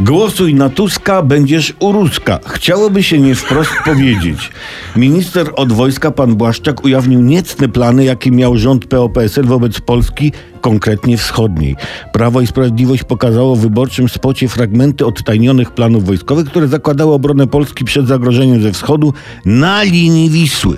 Głosuj 0.00 0.54
na 0.54 0.68
Tuska, 0.68 1.22
będziesz 1.22 1.74
u 1.80 1.92
Ruska. 1.92 2.38
Chciałoby 2.46 3.02
się 3.02 3.18
nie 3.18 3.34
wprost 3.34 3.70
powiedzieć. 3.84 4.50
Minister 4.96 5.50
od 5.56 5.72
wojska, 5.72 6.10
pan 6.10 6.34
Błaszczak, 6.34 6.84
ujawnił 6.84 7.20
niecne 7.20 7.68
plany, 7.68 8.04
jakie 8.04 8.30
miał 8.30 8.56
rząd 8.56 8.86
PO-PSL 8.86 9.44
wobec 9.44 9.80
Polski, 9.80 10.32
konkretnie 10.60 11.16
wschodniej. 11.16 11.76
Prawo 12.12 12.40
i 12.40 12.46
Sprawiedliwość 12.46 13.04
pokazało 13.04 13.56
w 13.56 13.60
wyborczym 13.60 14.08
spocie 14.08 14.48
fragmenty 14.48 15.06
odtajnionych 15.06 15.70
planów 15.70 16.06
wojskowych, 16.06 16.46
które 16.46 16.68
zakładały 16.68 17.12
obronę 17.12 17.46
Polski 17.46 17.84
przed 17.84 18.06
zagrożeniem 18.06 18.62
ze 18.62 18.72
wschodu 18.72 19.12
na 19.44 19.82
linii 19.82 20.30
Wisły. 20.30 20.76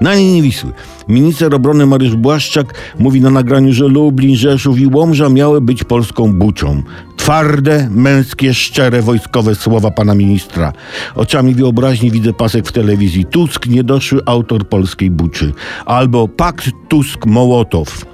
Na 0.00 0.14
linii 0.14 0.42
Wisły. 0.42 0.72
Minister 1.08 1.54
obrony 1.54 1.86
Mariusz 1.86 2.16
Błaszczak 2.16 2.74
mówi 2.98 3.20
na 3.20 3.30
nagraniu, 3.30 3.72
że 3.72 3.88
Lublin, 3.88 4.36
Rzeszów 4.36 4.78
i 4.78 4.86
Łomża 4.86 5.28
miały 5.28 5.60
być 5.60 5.84
polską 5.84 6.32
buczą. 6.32 6.82
Twarde, 7.26 7.88
męskie, 7.90 8.54
szczere, 8.54 9.02
wojskowe 9.02 9.54
słowa 9.54 9.90
pana 9.90 10.14
ministra. 10.14 10.72
Oczami 11.14 11.54
wyobraźni 11.54 12.10
widzę 12.10 12.32
pasek 12.32 12.68
w 12.68 12.72
telewizji. 12.72 13.24
Tusk, 13.24 13.66
niedoszły 13.66 14.20
autor 14.26 14.68
polskiej 14.68 15.10
buczy. 15.10 15.52
Albo 15.86 16.28
pakt 16.28 16.70
Tusk-Mołotow. 16.88 18.06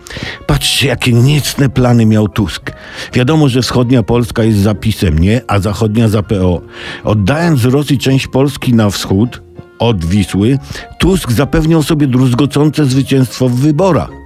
Patrzcie, 0.46 0.88
jakie 0.88 1.12
niecne 1.12 1.68
plany 1.68 2.06
miał 2.06 2.28
Tusk. 2.28 2.72
Wiadomo, 3.12 3.48
że 3.48 3.62
wschodnia 3.62 4.02
Polska 4.02 4.44
jest 4.44 4.58
zapisem, 4.58 5.18
nie? 5.18 5.40
A 5.48 5.60
zachodnia 5.60 6.08
za 6.08 6.22
PO. 6.22 6.60
Oddając 7.04 7.64
Rosji 7.64 7.98
część 7.98 8.26
Polski 8.26 8.74
na 8.74 8.90
wschód, 8.90 9.42
od 9.78 10.04
Wisły, 10.04 10.58
Tusk 10.98 11.32
zapewniał 11.32 11.82
sobie 11.82 12.06
druzgocące 12.06 12.84
zwycięstwo 12.84 13.48
w 13.48 13.54
wyborach. 13.54 14.21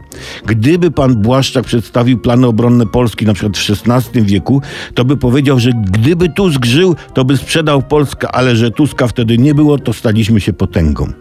Gdyby 0.47 0.91
pan 0.91 1.15
Błaszczak 1.17 1.65
przedstawił 1.65 2.19
plany 2.19 2.47
obronne 2.47 2.87
Polski 2.87 3.27
na 3.27 3.35
przykład 3.35 3.59
w 3.59 3.71
XVI 3.87 4.23
wieku, 4.23 4.63
to 4.95 5.05
by 5.05 5.17
powiedział, 5.17 5.61
że 5.61 5.71
gdyby 5.91 6.29
Tusk 6.29 6.65
żył, 6.65 6.97
to 7.15 7.25
by 7.25 7.37
sprzedał 7.37 7.83
Polskę, 7.83 8.29
ale 8.29 8.57
że 8.57 8.71
Tuska 8.71 9.07
wtedy 9.07 9.39
nie 9.39 9.55
było, 9.55 9.79
to 9.79 9.93
staliśmy 9.93 10.41
się 10.41 10.53
potęgą. 10.53 11.13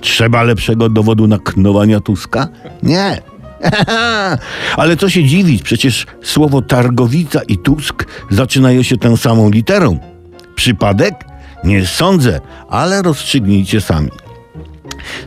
Trzeba 0.00 0.42
lepszego 0.42 0.88
dowodu 0.88 1.26
na 1.26 1.38
knowania 1.38 2.00
Tuska? 2.00 2.48
Nie. 2.82 3.22
Ale 4.76 4.96
co 4.96 5.10
się 5.10 5.24
dziwić, 5.24 5.62
przecież 5.62 6.06
słowo 6.22 6.62
Targowica 6.62 7.40
i 7.42 7.58
Tusk 7.58 8.06
zaczynają 8.30 8.82
się 8.82 8.96
tą 8.96 9.16
samą 9.16 9.50
literą. 9.50 9.98
Przypadek? 10.54 11.14
Nie 11.64 11.86
sądzę, 11.86 12.40
ale 12.70 13.02
rozstrzygnijcie 13.02 13.80
sami. 13.80 14.10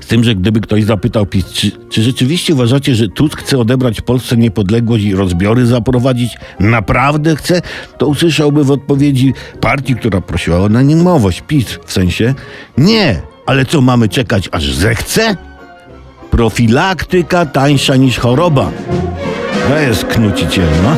Z 0.08 0.10
tym, 0.10 0.24
że 0.24 0.36
gdyby 0.36 0.62
ktoś 0.62 0.84
zapytał 0.84 1.26
PiS, 1.26 1.46
czy, 1.46 1.72
czy, 1.90 2.04
rzeczywiście 2.04 2.54
uważacie, 2.54 2.96
że 2.96 3.08
Tusk 3.08 3.40
chce 3.40 3.58
odebrać 3.58 4.02
Polsce 4.02 4.38
niepodległość 4.38 5.04
i 5.04 5.16
rozbiory 5.16 5.66
zaprowadzić? 5.66 6.38
Naprawdę 6.60 7.36
chce? 7.36 7.62
To 7.98 8.08
usłyszałby 8.08 8.64
w 8.64 8.72
odpowiedzi 8.72 9.34
partii, 9.62 9.96
która 9.96 10.22
prosiła 10.22 10.60
o 10.60 10.66
anonimowość, 10.66 11.44
PiS, 11.48 11.80
w 11.86 11.92
sensie 11.92 12.34
nie, 12.78 13.22
ale 13.46 13.66
co 13.66 13.82
mamy 13.82 14.10
czekać, 14.10 14.50
aż 14.52 14.74
zechce? 14.74 15.36
Profilaktyka 16.32 17.46
tańsza 17.46 17.96
niż 17.96 18.20
choroba. 18.20 18.72
To 19.68 19.80
jest 19.80 20.06
knuciciel, 20.06 20.68
no. 20.84 20.98